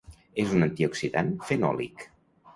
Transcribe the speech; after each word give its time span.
És 0.43 0.55
un 0.59 0.67
antioxidant 0.67 1.31
fenòlic. 1.51 2.09